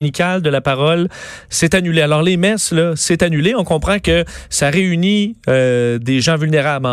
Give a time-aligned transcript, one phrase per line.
[0.00, 1.08] de la parole,
[1.48, 2.02] c'est annulé.
[2.02, 3.56] Alors les messes, là, c'est annulé.
[3.56, 6.86] On comprend que ça réunit euh, des gens vulnérables,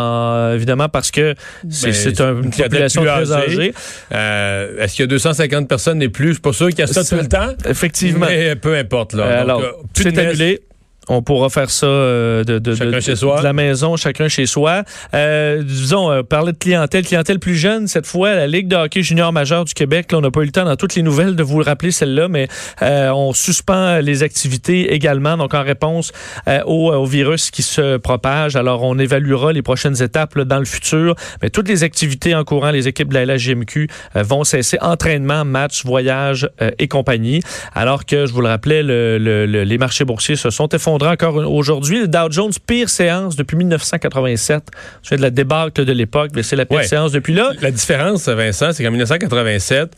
[0.56, 1.36] évidemment, parce que
[1.70, 3.72] c'est ben, une population très âgée.
[4.10, 6.30] Euh, Est-ce qu'il y a 250 personnes et plus?
[6.30, 7.54] Je suis pas sûr qu'il y a ça tout le temps.
[7.64, 8.26] Effectivement.
[8.28, 9.12] Mais peu importe.
[9.12, 9.22] Là.
[9.22, 9.62] Euh, alors,
[9.94, 10.62] c'est annulé.
[11.08, 13.38] On pourra faire ça euh, de, de, de, chez soi.
[13.38, 14.82] de la maison, chacun chez soi.
[15.14, 19.02] Euh, disons, euh, parler de clientèle, clientèle plus jeune, cette fois, la Ligue de hockey
[19.02, 21.36] junior majeur du Québec, là, on n'a pas eu le temps dans toutes les nouvelles
[21.36, 22.48] de vous le rappeler celle-là, mais
[22.82, 26.12] euh, on suspend les activités également, donc en réponse
[26.48, 28.56] euh, au, au, virus qui se propage.
[28.56, 32.42] Alors, on évaluera les prochaines étapes là, dans le futur, mais toutes les activités en
[32.42, 37.40] courant, les équipes de la LHJMQ euh, vont cesser, entraînement, match, voyage et compagnie,
[37.74, 40.95] alors que, je vous le rappelais, le, le, le, les marchés boursiers se sont effondrés
[41.04, 42.00] encore aujourd'hui.
[42.00, 44.62] Le Dow Jones, pire séance depuis 1987.
[45.02, 46.84] C'est de la débâcle de l'époque, mais c'est la pire Ouais.
[46.86, 47.50] séance depuis là.
[47.60, 49.90] La différence, Vincent, c'est qu'en 1987,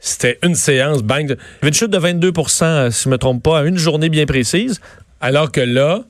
[0.00, 1.26] c'était une séance bang.
[1.26, 2.32] de- Il y avait une chute de 22
[2.62, 4.80] euh, si je ne me trompe pas, à une journée bien précise.
[5.20, 6.02] Alors que là,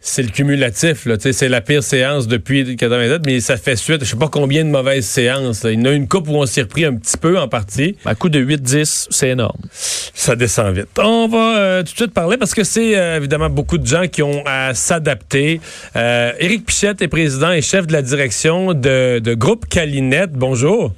[0.00, 1.06] c'est le cumulatif.
[1.06, 1.16] là.
[1.18, 4.70] C'est la pire séance depuis 87, mais ça fait suite, je sais pas combien de
[4.70, 5.64] mauvaises séances.
[5.64, 5.72] là.
[5.72, 7.96] Il y en a une coupe où on s'est repris un petit peu en partie.
[8.04, 9.60] À coup de 8-10, c'est énorme.
[9.72, 10.88] Ça descend vite.
[10.98, 14.06] On va euh, tout de suite parler parce que c'est euh, évidemment beaucoup de gens
[14.06, 15.60] qui ont à s'adapter.
[15.96, 20.32] Euh, Éric Pichette est président et chef de la direction de, de Groupe Calinette.
[20.32, 20.92] Bonjour.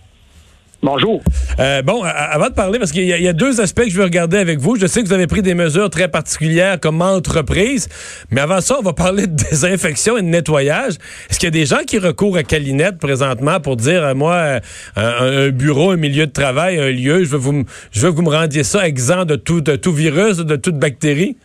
[0.82, 1.20] Bonjour.
[1.58, 3.90] Euh, bon, avant de parler, parce qu'il y, a- il y a deux aspects que
[3.90, 4.76] je veux regarder avec vous.
[4.76, 7.88] Je sais que vous avez pris des mesures très particulières comme entreprise,
[8.30, 10.94] mais avant ça, on va parler de désinfection et de nettoyage.
[11.28, 14.32] Est-ce qu'il y a des gens qui recourent à Calinette présentement pour dire, euh, moi,
[14.34, 14.60] euh,
[14.96, 18.10] un, un bureau, un milieu de travail, un lieu, je veux, vous, m- je veux
[18.12, 21.36] que vous me rendiez ça exempt de tout, de tout virus, de toute bactérie?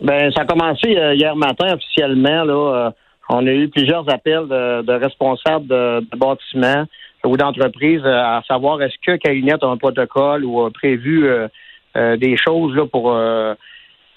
[0.00, 2.42] Ben, ça a commencé euh, hier matin officiellement.
[2.42, 2.92] Là,
[3.28, 6.86] on a eu plusieurs appels de, de responsables de, de bâtiments
[7.24, 11.48] ou d'entreprises euh, à savoir est-ce que Calinette a un protocole ou a prévu euh,
[11.96, 13.16] euh, des choses là, pour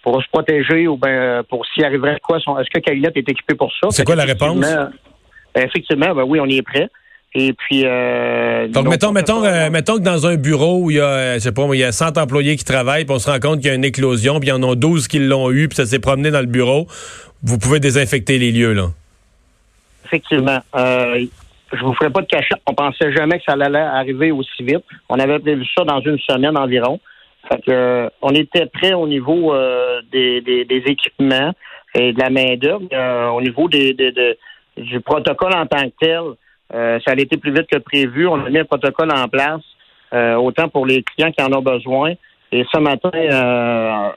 [0.03, 2.37] pour se protéger ou ben pour s'y arriverait quoi.
[2.37, 3.87] Est-ce que Calinette est équipé pour ça?
[3.91, 4.57] C'est quoi la réponse?
[4.57, 4.89] Effectivement,
[5.55, 6.89] ben, Effectivement, ben oui, on y est prêt.
[7.35, 10.99] Et puis euh, Donc, mettons, mettons, euh, mettons que dans un bureau où il y
[10.99, 13.39] a, je sais pas, il y a 100 employés qui travaillent, puis on se rend
[13.39, 15.67] compte qu'il y a une éclosion, puis il y en a 12 qui l'ont eu,
[15.67, 16.85] puis ça s'est promené dans le bureau.
[17.41, 18.89] Vous pouvez désinfecter les lieux, là.
[20.05, 20.59] Effectivement.
[20.75, 21.25] Euh,
[21.73, 22.61] je vous ferai pas de cachette.
[22.67, 24.83] On pensait jamais que ça allait arriver aussi vite.
[25.09, 26.99] On avait prévu ça dans une semaine environ.
[27.49, 31.51] Fait que, euh, on était prêt au niveau euh, des, des, des équipements
[31.95, 32.83] et de la main-d'œuvre.
[32.93, 34.37] Euh, au niveau des, des- de-
[34.77, 36.21] du protocole en tant que tel,
[36.73, 38.27] euh, ça a été plus vite que prévu.
[38.27, 39.61] On a mis un protocole en place,
[40.13, 42.13] euh, autant pour les clients qui en ont besoin.
[42.51, 44.09] Et ce matin, euh,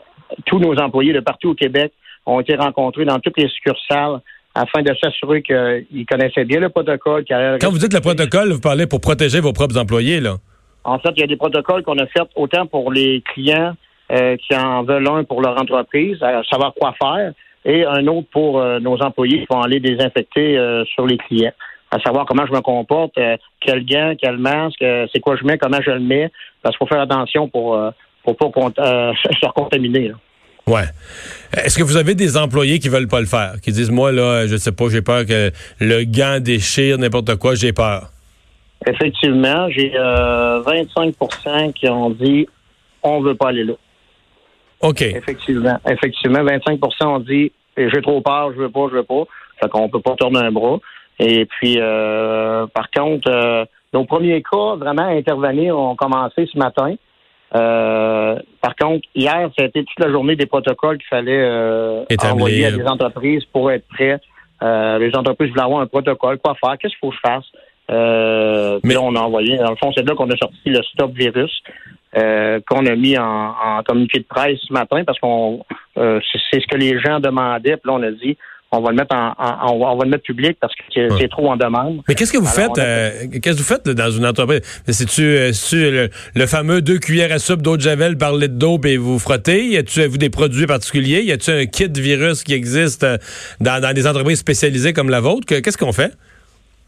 [0.47, 1.93] tous nos employés de partout au Québec
[2.27, 4.21] ont été rencontrés dans toutes les succursales
[4.57, 7.25] afin de s'assurer qu'ils connaissaient bien le protocole.
[7.29, 10.37] Quand vous dites le protocole, vous parlez pour protéger vos propres employés, là.
[10.85, 13.75] En fait, il y a des protocoles qu'on a faits autant pour les clients
[14.13, 17.33] euh, qui en veulent un pour leur entreprise, à savoir quoi faire,
[17.65, 21.53] et un autre pour euh, nos employés qui vont aller désinfecter euh, sur les clients,
[21.91, 25.45] à savoir comment je me comporte, euh, quel gant, quel masque, euh, c'est quoi je
[25.45, 26.31] mets, comment je le mets,
[26.63, 27.91] parce qu'il faut faire attention pour euh,
[28.23, 28.47] pour pas
[28.79, 30.09] euh, se recontaminer.
[30.09, 30.15] là.
[30.69, 30.87] Ouais.
[31.53, 34.49] Est-ce que vous avez des employés qui veulent pas le faire, qui disent moi là,
[34.49, 38.11] je sais pas, j'ai peur que le gant déchire n'importe quoi, j'ai peur?
[38.85, 42.49] Effectivement, j'ai euh, 25% qui ont dit
[43.05, 43.75] on veut pas aller là.
[44.81, 45.03] OK.
[45.03, 49.23] Effectivement, effectivement, 25% ont dit j'ai trop peur, je veux pas, je veux pas.
[49.61, 50.79] Fait qu'on peut pas tourner un bras.
[51.19, 56.59] Et puis, euh, par contre, euh, nos premiers cas vraiment à intervenir ont commencé ce
[56.59, 56.95] matin.
[57.57, 62.05] Euh, par contre, hier, ça a été toute la journée des protocoles qu'il fallait euh,
[62.25, 64.19] envoyer à des entreprises pour être prêts.
[64.63, 67.45] Euh, les entreprises voulaient avoir un protocole, quoi faire, qu'est-ce qu'il faut que je fasse?
[67.91, 70.59] Euh, puis Mais- là, on a envoyé, dans le fond, c'est là qu'on a sorti
[70.67, 71.63] le stop virus
[72.17, 75.65] euh, qu'on a mis en, en communiqué de presse ce matin parce qu'on
[75.99, 77.77] euh, c'est c'est ce que les gens demandaient.
[77.77, 78.37] Puis là, on a dit
[78.73, 81.29] on va le mettre en, en- on, va, le mettre public parce que c'est c'est
[81.29, 82.01] trop en demande.
[82.09, 83.11] Mais qu'est-ce que vous Alors, faites a euh,
[83.43, 84.61] Qu'est-ce que vous faites dans une entreprise?
[84.89, 88.55] C'est-tu euh, c'est-tu le, le fameux deux cuillères à soupe d'eau de javel par litre
[88.55, 89.67] d'eau et vous frottez?
[89.67, 91.23] Y a-tu avez-vous des produits particuliers?
[91.23, 93.17] Y a-tu un kit virus qui existe euh,
[93.61, 95.47] dans, dans des entreprises spécialisées comme la vôtre?
[95.47, 96.13] Que- Qu'est-ce qu'on fait?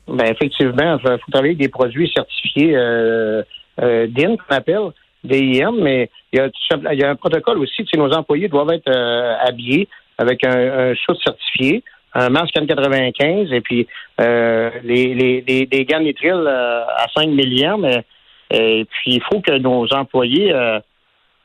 [0.09, 3.43] Ben effectivement, il faut travailler avec des produits certifiés euh,
[3.83, 4.81] euh, DIN qu'on appelle
[5.25, 7.85] DIM, mais il y, a, tout simple- il y a un protocole aussi.
[7.85, 9.87] Tu sais, nos employés doivent être euh, habillés
[10.19, 11.83] avec un, un soute certifié,
[12.15, 13.87] un masque N95 et puis
[14.21, 17.79] euh, les, les, les, des gants nitriles euh, à 5 milliards.
[18.51, 20.81] Et puis il faut que nos employés euh,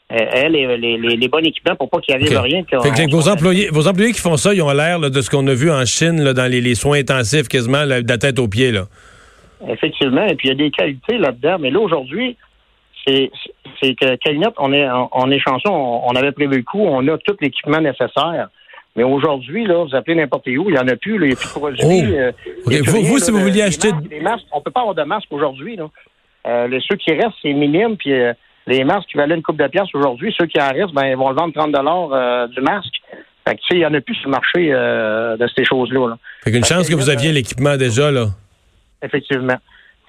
[0.10, 2.44] aient les, les, bons équipements pour pas qu'il arrive Ok.
[2.44, 2.64] rien.
[2.64, 5.22] qu'on- Fait que on vos employés, vos employés qui font ça, ils ont l'air de
[5.22, 8.18] ce qu'on a vu en Chine là, dans les, soins intensifs, quasiment là, de la
[8.18, 8.72] tête aux pieds.
[8.72, 8.86] Là.
[9.68, 11.58] Effectivement, et puis il y a des qualités là-dedans.
[11.60, 12.38] Mais là, aujourd'hui,
[13.06, 13.30] c'est
[13.96, 17.36] que Calinette, on est, on, est chanceux, on, avait prévu le coup, on a tout
[17.42, 18.50] l'équipement nécessaire.
[18.96, 21.36] Mais aujourd'hui, là, vous appelez n'importe où, il n'y en a plus, il n'y a
[21.36, 21.84] plus de produits.
[21.84, 22.16] Oh.
[22.16, 22.32] Euh,
[22.86, 23.92] vous, si vous vouliez acheter.
[23.92, 25.80] Masques, masques, on ne peut pas avoir de masques aujourd'hui.
[26.46, 28.34] Euh, les, ceux qui restent, c'est minime, puis euh,
[28.68, 31.16] les masques qui valaient une coupe de pièces aujourd'hui, ceux qui en restent, ben, ils
[31.16, 32.94] vont le vendre 30 euh, du masque.
[33.48, 36.10] Fait que, tu sais, il n'y en a plus sur le marché de ces choses-là.
[36.10, 36.18] Là.
[36.44, 38.28] Fait qu'une chance que vous aviez l'équipement déjà, là.
[39.02, 39.58] Effectivement.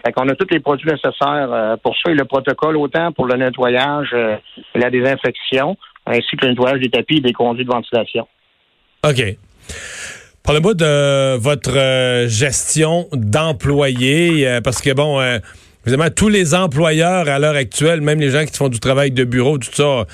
[0.04, 3.34] Fait qu'on a tous les produits nécessaires pour ça et le protocole, autant pour le
[3.36, 5.76] nettoyage et la désinfection,
[6.06, 8.28] ainsi que le nettoyage des tapis et des conduits de ventilation.
[9.04, 9.36] OK.
[10.42, 15.38] Parlez-moi de votre euh, gestion d'employés, euh, parce que bon, euh,
[15.86, 19.24] évidemment, tous les employeurs à l'heure actuelle, même les gens qui font du travail de
[19.24, 20.04] bureau, tout ça,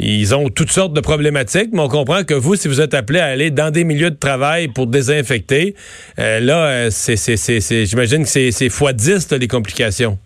[0.00, 3.20] ils ont toutes sortes de problématiques, mais on comprend que vous, si vous êtes appelé
[3.20, 5.76] à aller dans des milieux de travail pour désinfecter,
[6.18, 10.18] là, c'est, j'imagine que c'est, c'est fois 10 les complications.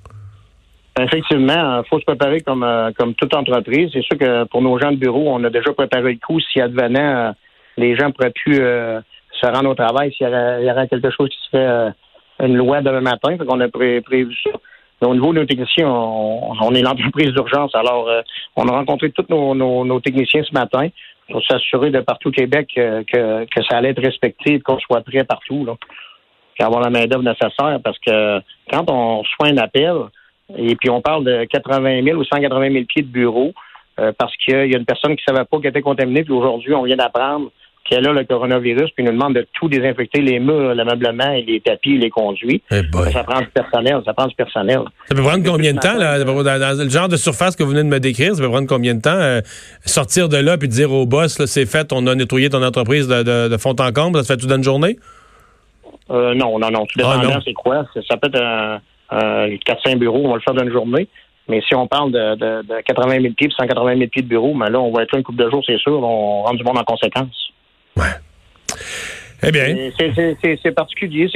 [0.99, 2.67] Effectivement, il faut se préparer comme,
[2.97, 3.91] comme toute entreprise.
[3.93, 6.63] C'est sûr que pour nos gens de bureau, on a déjà préparé le coup s'il
[6.63, 7.33] advenait
[7.77, 9.01] les gens pourraient plus euh,
[9.33, 11.91] se rendre au travail s'il y, aurait quelque chose qui serait euh,
[12.41, 13.37] une loi demain matin.
[13.37, 14.51] Qu'on a prévu ça.
[15.03, 17.75] Mais au niveau de nos techniciens, on, est l'entreprise d'urgence.
[17.75, 18.23] Alors, euh,
[18.57, 20.89] on a rencontré tous nos, techniciens ce matin
[21.31, 25.25] pour s'assurer de partout au Québec que, ça allait être respecté et qu'on soit prêt
[25.25, 25.65] partout.
[25.65, 25.75] Là,
[26.61, 27.81] avoir la main-d'œuvre nécessaire.
[27.83, 28.41] Parce que
[28.71, 29.97] quand on reçoit un appel,
[30.57, 33.53] et puis on parle de 80 000 ou 180 000 pieds de bureau,
[33.97, 36.75] parce qu'il y a une personne qui ne savait pas qu'elle était contaminée, puis aujourd'hui,
[36.75, 37.51] on vient d'apprendre
[37.85, 41.61] qu'elle a le coronavirus, puis nous demande de tout désinfecter, les murs, l'ameublement et les
[41.61, 42.63] tapis, les conduits.
[42.71, 42.81] Eh
[43.13, 44.81] ça prend du personnel, ça prend du personnel.
[45.07, 47.83] Ça peut prendre combien de temps, là, dans le genre de surface que vous venez
[47.83, 49.41] de me décrire, ça peut prendre combien de temps euh,
[49.85, 53.57] sortir de là puis dire au boss, c'est fait, on a nettoyé ton entreprise de,
[53.59, 54.97] fond en comble, ça se fait tout dans une journée?
[56.11, 56.87] Euh, non, non, non.
[56.87, 57.85] Tout ah, dépend c'est quoi?
[58.09, 58.81] Ça peut être un,
[59.49, 61.09] 4-5 bureaux, on va le faire dans une journée.
[61.47, 64.71] Mais si on parle de, de, 80 000 pieds 180 000 pieds de bureau, mais
[64.71, 66.03] là, on va être là une couple de jours, c'est sûr.
[66.03, 67.53] On rentre du monde en conséquence.
[67.97, 68.05] Ouais.
[69.47, 69.91] Eh bien.
[70.63, 71.29] C'est particulier.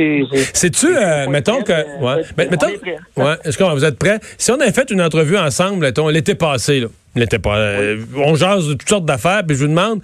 [0.55, 1.73] C'est-tu, euh, mettons que.
[2.01, 2.23] Ouais.
[2.37, 2.69] Mais, mettons,
[3.17, 4.19] ouais, est-ce que vous êtes prêts?
[4.39, 8.69] Si on avait fait une entrevue ensemble, l'été passé, là, l'été pas, euh, on jase
[8.69, 10.01] de toutes sortes d'affaires, puis je vous demande,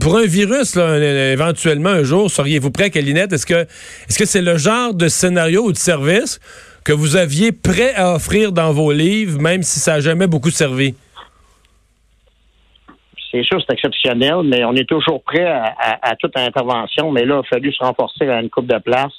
[0.00, 0.96] pour un virus, là,
[1.32, 3.32] éventuellement, un jour, seriez-vous prêt, Calinette?
[3.32, 3.66] Est-ce que
[4.08, 6.40] est-ce que c'est le genre de scénario ou de service
[6.84, 10.50] que vous aviez prêt à offrir dans vos livres, même si ça n'a jamais beaucoup
[10.50, 10.94] servi?
[13.30, 17.10] C'est sûr, c'est exceptionnel, mais on est toujours prêt à, toute intervention.
[17.12, 19.12] Mais là, il a fallu se renforcer à une coupe de place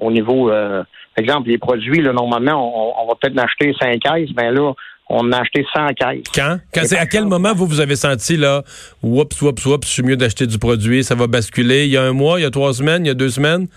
[0.00, 0.82] au niveau, euh,
[1.14, 4.72] par exemple, les produits, là, normalement, on, va peut-être en acheter 5 caisses, mais là,
[5.08, 6.24] on a acheté 100 caisses.
[6.34, 6.58] Quand?
[6.84, 8.62] c'est, à quel moment vous, vous avez senti, là,
[9.02, 11.86] oups, oups, oups, je suis mieux d'acheter du produit, ça va basculer?
[11.86, 13.68] Il y a un mois, il y a trois semaines, il y a deux semaines?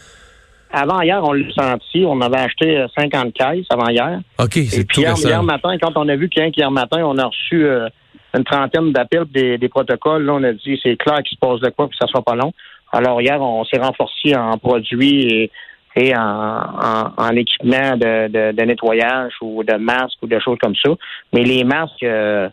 [0.72, 2.04] Avant hier, on l'a senti.
[2.06, 4.20] On avait acheté 50 caisses avant hier.
[4.38, 7.66] OK, c'est tout hier, hier matin, quand on a vu qu'hier matin, on a reçu
[7.66, 7.88] euh,
[8.36, 10.24] une trentaine d'appels des, des protocoles.
[10.24, 12.36] Là, on a dit c'est clair qu'il se passe de quoi, puis ça soit pas
[12.36, 12.54] long.
[12.92, 15.50] Alors hier, on s'est renforcé en produits
[15.96, 20.92] et, en, en, équipement de, de, nettoyage ou de masques ou de choses comme ça.
[21.34, 22.50] Mais les masques, euh,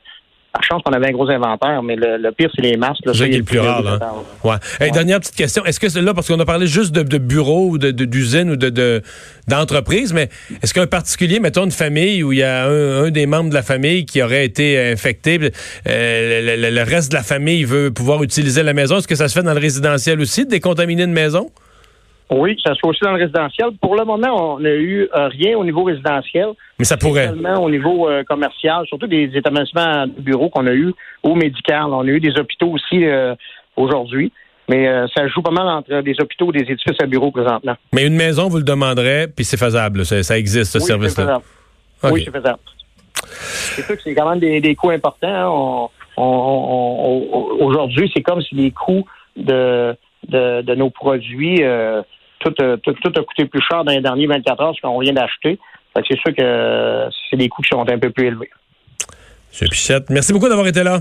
[0.57, 3.03] par chance qu'on avait un gros inventaire, mais le, pire, c'est les masques.
[3.13, 3.83] C'est le plus rare.
[3.83, 3.99] Là.
[4.43, 4.91] Ouais.
[4.91, 5.65] Dernière petite question.
[5.67, 9.03] Est-ce que là, parce qu'on a parlé juste de, de bureaux ou d'usines ou de
[9.49, 10.29] d'entreprises, mais
[10.63, 13.63] est-ce qu'un particulier, mettons une famille où il y a un, des membres de la
[13.63, 15.39] famille qui aurait été infecté,
[15.87, 19.35] euh, le, reste de la famille veut pouvoir utiliser la maison, est-ce que ça se
[19.35, 21.51] fait dans le résidentiel aussi, de décontaminer une maison?
[22.31, 23.69] Oui, ça se fait aussi dans le résidentiel.
[23.81, 26.49] Pour le moment, on n'a eu euh, rien au niveau résidentiel.
[26.79, 27.29] Mais ça pourrait.
[27.29, 30.93] Seulement au niveau euh, commercial, surtout des établissements de bureaux qu'on a eu,
[31.23, 31.85] ou médical.
[31.87, 33.35] On a eu des hôpitaux aussi euh,
[33.77, 34.33] aujourd'hui.
[34.69, 37.77] Mais ça joue pas mal entre des hôpitaux et des édifices à bureaux présentement.
[37.93, 40.05] Mais une maison, vous le demanderez, puis c'est faisable.
[40.05, 41.41] Ça, existe, ce service-là.
[42.03, 42.59] Oui, c'est faisable.
[43.23, 45.89] C'est sûr que c'est quand même des, coûts importants.
[46.19, 46.23] Hein.
[47.61, 49.07] aujourd'hui, c'est comme si les coûts
[49.37, 51.63] de, de, nos produits
[52.61, 55.59] euh, tout, a coûté plus cher dans les derniers 24 heures ce qu'on vient d'acheter.
[55.95, 58.51] C'est sûr que c'est des coûts qui sont un peu plus élevés.
[59.61, 59.69] M.
[59.71, 61.01] Pichette, merci beaucoup d'avoir été là.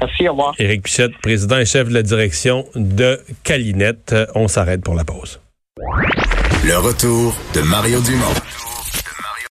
[0.00, 0.54] Merci, au revoir.
[0.58, 4.14] Éric Pichette, président et chef de la direction de Calinette.
[4.34, 5.40] On s'arrête pour la pause.
[5.76, 8.63] Le retour de Mario Dumont.